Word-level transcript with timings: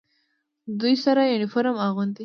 دوی 0.79 0.93
سور 1.03 1.17
یونیفورم 1.31 1.75
اغوندي. 1.87 2.19